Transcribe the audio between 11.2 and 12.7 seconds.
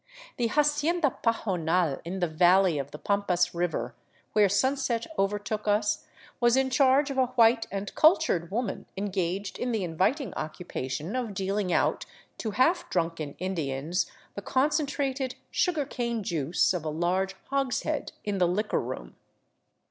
dealing out to